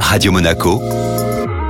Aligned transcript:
Radio 0.00 0.32
Monaco, 0.32 0.80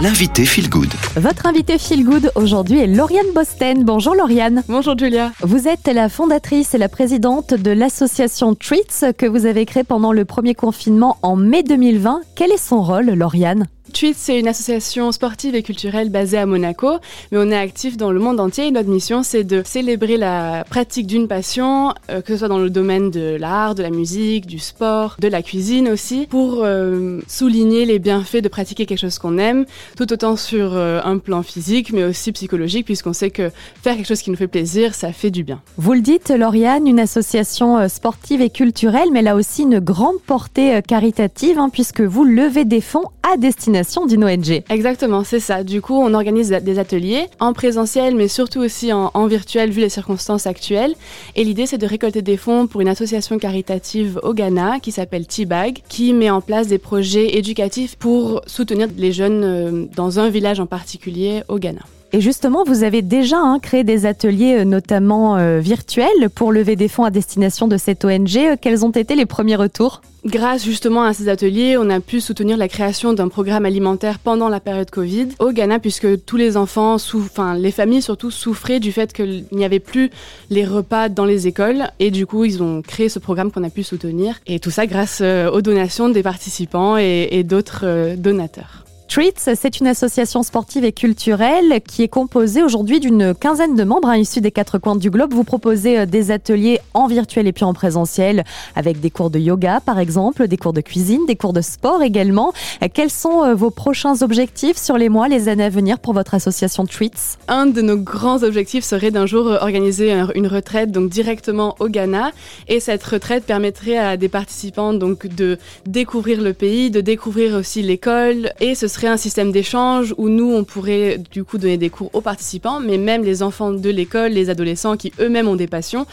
l'invité 0.00 0.44
Feel 0.44 0.68
Good. 0.68 0.92
Votre 1.16 1.46
invité 1.46 1.78
Feel 1.78 2.04
Good 2.04 2.30
aujourd'hui 2.34 2.80
est 2.80 2.86
Lauriane 2.86 3.32
Bosten. 3.34 3.84
Bonjour 3.84 4.14
Lauriane. 4.14 4.62
Bonjour 4.68 4.96
Julia. 4.96 5.32
Vous 5.40 5.68
êtes 5.68 5.88
la 5.88 6.08
fondatrice 6.08 6.74
et 6.74 6.78
la 6.78 6.88
présidente 6.88 7.54
de 7.54 7.70
l'association 7.70 8.54
Treats 8.54 9.12
que 9.16 9.26
vous 9.26 9.46
avez 9.46 9.66
créée 9.66 9.84
pendant 9.84 10.12
le 10.12 10.24
premier 10.24 10.54
confinement 10.54 11.16
en 11.22 11.36
mai 11.36 11.62
2020. 11.62 12.20
Quel 12.34 12.52
est 12.52 12.62
son 12.62 12.82
rôle, 12.82 13.06
Lauriane? 13.06 13.66
Tweet, 13.96 14.14
c'est 14.18 14.38
une 14.38 14.46
association 14.46 15.10
sportive 15.10 15.54
et 15.54 15.62
culturelle 15.62 16.10
basée 16.10 16.36
à 16.36 16.44
Monaco, 16.44 16.98
mais 17.32 17.38
on 17.38 17.50
est 17.50 17.56
actif 17.56 17.96
dans 17.96 18.12
le 18.12 18.20
monde 18.20 18.38
entier 18.40 18.70
notre 18.70 18.90
mission, 18.90 19.22
c'est 19.22 19.42
de 19.42 19.62
célébrer 19.64 20.18
la 20.18 20.64
pratique 20.68 21.06
d'une 21.06 21.28
passion, 21.28 21.94
euh, 22.10 22.20
que 22.20 22.34
ce 22.34 22.40
soit 22.40 22.48
dans 22.48 22.58
le 22.58 22.68
domaine 22.68 23.10
de 23.10 23.38
l'art, 23.40 23.74
de 23.74 23.82
la 23.82 23.88
musique, 23.88 24.44
du 24.44 24.58
sport, 24.58 25.16
de 25.18 25.28
la 25.28 25.40
cuisine 25.40 25.88
aussi, 25.88 26.26
pour 26.26 26.62
euh, 26.62 27.20
souligner 27.26 27.86
les 27.86 27.98
bienfaits 27.98 28.42
de 28.42 28.48
pratiquer 28.48 28.84
quelque 28.84 28.98
chose 28.98 29.18
qu'on 29.18 29.38
aime, 29.38 29.64
tout 29.96 30.12
autant 30.12 30.36
sur 30.36 30.74
euh, 30.74 31.00
un 31.02 31.16
plan 31.16 31.42
physique, 31.42 31.90
mais 31.90 32.04
aussi 32.04 32.32
psychologique, 32.32 32.84
puisqu'on 32.84 33.14
sait 33.14 33.30
que 33.30 33.50
faire 33.82 33.96
quelque 33.96 34.08
chose 34.08 34.20
qui 34.20 34.30
nous 34.30 34.36
fait 34.36 34.46
plaisir, 34.46 34.94
ça 34.94 35.10
fait 35.10 35.30
du 35.30 35.42
bien. 35.42 35.62
Vous 35.78 35.94
le 35.94 36.02
dites, 36.02 36.28
Lauriane, 36.28 36.86
une 36.86 37.00
association 37.00 37.88
sportive 37.88 38.42
et 38.42 38.50
culturelle, 38.50 39.08
mais 39.10 39.22
là 39.22 39.36
aussi 39.36 39.62
une 39.62 39.78
grande 39.78 40.20
portée 40.26 40.82
caritative, 40.86 41.58
hein, 41.58 41.70
puisque 41.72 42.02
vous 42.02 42.24
levez 42.24 42.66
des 42.66 42.82
fonds 42.82 43.06
à 43.22 43.38
destination 43.38 43.85
d'une 44.06 44.24
ONG. 44.24 44.62
Exactement, 44.68 45.24
c'est 45.24 45.40
ça. 45.40 45.64
Du 45.64 45.80
coup, 45.80 45.94
on 45.94 46.12
organise 46.14 46.50
des 46.50 46.78
ateliers 46.78 47.26
en 47.40 47.52
présentiel, 47.52 48.14
mais 48.14 48.28
surtout 48.28 48.60
aussi 48.60 48.92
en, 48.92 49.26
virtuel 49.26 49.70
vu 49.70 49.80
les 49.80 49.88
circonstances 49.88 50.46
actuelles. 50.46 50.94
Et 51.34 51.44
l'idée, 51.44 51.66
c'est 51.66 51.78
de 51.78 51.86
récolter 51.86 52.22
des 52.22 52.36
fonds 52.36 52.66
pour 52.66 52.80
une 52.80 52.88
association 52.88 53.38
caritative 53.38 54.20
au 54.22 54.34
Ghana 54.34 54.80
qui 54.80 54.92
s'appelle 54.92 55.26
T-Bag, 55.26 55.82
qui 55.88 56.12
met 56.12 56.30
en 56.30 56.40
place 56.40 56.68
des 56.68 56.78
projets 56.78 57.36
éducatifs 57.36 57.96
pour 57.96 58.42
soutenir 58.46 58.88
les 58.96 59.12
jeunes 59.12 59.42
euh, 59.44 59.86
dans 59.94 60.18
un 60.18 60.28
village 60.28 60.60
en 60.60 60.66
particulier 60.66 61.42
au 61.48 61.58
Ghana. 61.58 61.82
Et 62.16 62.22
justement, 62.22 62.64
vous 62.64 62.82
avez 62.82 63.02
déjà 63.02 63.36
hein, 63.36 63.58
créé 63.58 63.84
des 63.84 64.06
ateliers, 64.06 64.60
euh, 64.60 64.64
notamment 64.64 65.36
euh, 65.36 65.58
virtuels, 65.58 66.30
pour 66.34 66.50
lever 66.50 66.74
des 66.74 66.88
fonds 66.88 67.04
à 67.04 67.10
destination 67.10 67.68
de 67.68 67.76
cette 67.76 68.06
ONG. 68.06 68.38
Euh, 68.38 68.56
quels 68.58 68.86
ont 68.86 68.90
été 68.90 69.14
les 69.14 69.26
premiers 69.26 69.56
retours? 69.56 70.00
Grâce 70.24 70.64
justement 70.64 71.02
à 71.02 71.12
ces 71.12 71.28
ateliers, 71.28 71.76
on 71.76 71.90
a 71.90 72.00
pu 72.00 72.22
soutenir 72.22 72.56
la 72.56 72.68
création 72.68 73.12
d'un 73.12 73.28
programme 73.28 73.66
alimentaire 73.66 74.18
pendant 74.18 74.48
la 74.48 74.60
période 74.60 74.90
Covid 74.90 75.28
au 75.40 75.52
Ghana, 75.52 75.78
puisque 75.78 76.24
tous 76.24 76.38
les 76.38 76.56
enfants, 76.56 76.94
enfin 76.94 77.54
les 77.54 77.70
familles 77.70 78.00
surtout, 78.00 78.30
souffraient 78.30 78.80
du 78.80 78.92
fait 78.92 79.12
qu'il 79.12 79.44
n'y 79.52 79.66
avait 79.66 79.78
plus 79.78 80.10
les 80.48 80.64
repas 80.64 81.10
dans 81.10 81.26
les 81.26 81.46
écoles. 81.48 81.84
Et 81.98 82.10
du 82.10 82.24
coup, 82.24 82.46
ils 82.46 82.62
ont 82.62 82.80
créé 82.80 83.10
ce 83.10 83.18
programme 83.18 83.52
qu'on 83.52 83.62
a 83.62 83.70
pu 83.70 83.82
soutenir. 83.82 84.40
Et 84.46 84.58
tout 84.58 84.70
ça 84.70 84.86
grâce 84.86 85.20
aux 85.20 85.60
donations 85.60 86.08
des 86.08 86.22
participants 86.22 86.96
et 86.96 87.44
d'autres 87.44 88.14
donateurs. 88.16 88.85
Treats, 89.16 89.54
c'est 89.54 89.80
une 89.80 89.86
association 89.86 90.42
sportive 90.42 90.84
et 90.84 90.92
culturelle 90.92 91.80
qui 91.88 92.02
est 92.02 92.08
composée 92.08 92.62
aujourd'hui 92.62 93.00
d'une 93.00 93.34
quinzaine 93.34 93.74
de 93.74 93.82
membres 93.82 94.10
hein, 94.10 94.18
issus 94.18 94.42
des 94.42 94.50
quatre 94.50 94.76
coins 94.76 94.94
du 94.94 95.08
globe. 95.08 95.32
Vous 95.32 95.42
proposez 95.42 96.00
euh, 96.00 96.04
des 96.04 96.30
ateliers 96.30 96.80
en 96.92 97.06
virtuel 97.06 97.46
et 97.46 97.54
puis 97.54 97.64
en 97.64 97.72
présentiel 97.72 98.44
avec 98.74 99.00
des 99.00 99.08
cours 99.08 99.30
de 99.30 99.38
yoga 99.38 99.80
par 99.80 99.98
exemple, 100.00 100.48
des 100.48 100.58
cours 100.58 100.74
de 100.74 100.82
cuisine, 100.82 101.24
des 101.26 101.34
cours 101.34 101.54
de 101.54 101.62
sport 101.62 102.02
également. 102.02 102.52
Euh, 102.82 102.88
quels 102.92 103.08
sont 103.08 103.42
euh, 103.42 103.54
vos 103.54 103.70
prochains 103.70 104.20
objectifs 104.20 104.76
sur 104.76 104.98
les 104.98 105.08
mois, 105.08 105.28
les 105.28 105.48
années 105.48 105.64
à 105.64 105.70
venir 105.70 105.98
pour 105.98 106.12
votre 106.12 106.34
association 106.34 106.84
Treats 106.84 107.38
Un 107.48 107.64
de 107.64 107.80
nos 107.80 107.96
grands 107.96 108.42
objectifs 108.42 108.84
serait 108.84 109.12
d'un 109.12 109.24
jour 109.24 109.46
organiser 109.46 110.12
une 110.34 110.46
retraite 110.46 110.92
donc 110.92 111.08
directement 111.08 111.74
au 111.80 111.88
Ghana 111.88 112.32
et 112.68 112.80
cette 112.80 113.02
retraite 113.02 113.44
permettrait 113.44 113.96
à 113.96 114.18
des 114.18 114.28
participants 114.28 114.92
donc 114.92 115.26
de 115.26 115.56
découvrir 115.86 116.42
le 116.42 116.52
pays, 116.52 116.90
de 116.90 117.00
découvrir 117.00 117.54
aussi 117.54 117.80
l'école 117.80 118.52
et 118.60 118.74
ce 118.74 118.88
serait 118.88 119.05
un 119.08 119.16
système 119.16 119.52
d'échange 119.52 120.14
où 120.18 120.28
nous, 120.28 120.52
on 120.52 120.64
pourrait 120.64 121.18
du 121.30 121.44
coup 121.44 121.58
donner 121.58 121.76
des 121.76 121.90
cours 121.90 122.10
aux 122.12 122.20
participants, 122.20 122.80
mais 122.80 122.98
même 122.98 123.22
les 123.22 123.42
enfants 123.42 123.72
de 123.72 123.90
l'école, 123.90 124.32
les 124.32 124.50
adolescents 124.50 124.96
qui 124.96 125.12
eux-mêmes 125.20 125.48
ont 125.48 125.56
des 125.56 125.66
passions, 125.66 126.06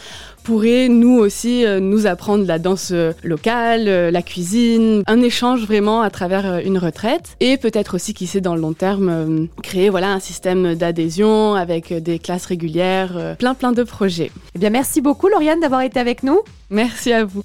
pourraient 0.44 0.88
nous 0.88 1.18
aussi 1.18 1.64
euh, 1.64 1.80
nous 1.80 2.06
apprendre 2.06 2.46
la 2.46 2.58
danse 2.58 2.90
euh, 2.92 3.12
locale, 3.24 3.88
euh, 3.88 4.10
la 4.10 4.22
cuisine, 4.22 5.02
un 5.06 5.22
échange 5.22 5.66
vraiment 5.66 6.02
à 6.02 6.10
travers 6.10 6.58
une 6.64 6.78
retraite. 6.78 7.36
Et 7.40 7.56
peut-être 7.56 7.94
aussi, 7.94 8.14
qui 8.14 8.26
sait, 8.26 8.40
dans 8.40 8.54
le 8.54 8.60
long 8.60 8.74
terme, 8.74 9.48
créer 9.62 9.88
voilà, 9.88 10.12
un 10.12 10.20
système 10.20 10.74
d'adhésion 10.74 11.54
avec 11.54 11.92
des 11.92 12.18
classes 12.18 12.46
régulières, 12.46 13.36
plein 13.38 13.54
plein 13.54 13.72
de 13.72 13.82
projets. 13.82 14.30
Eh 14.54 14.58
bien, 14.58 14.70
merci 14.70 15.00
beaucoup 15.00 15.28
Lauriane 15.28 15.60
d'avoir 15.60 15.80
été 15.80 15.98
avec 15.98 16.22
nous. 16.22 16.40
Merci 16.70 17.12
à 17.12 17.24
vous. 17.24 17.42